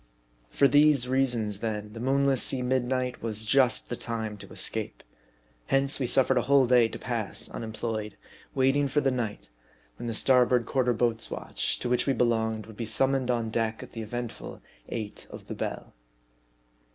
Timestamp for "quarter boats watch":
10.73-11.77